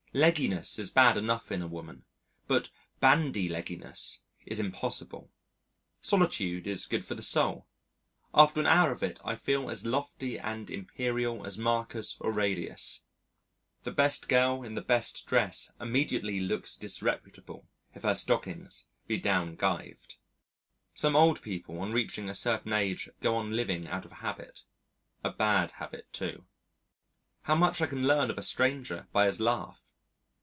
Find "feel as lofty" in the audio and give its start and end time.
9.35-10.37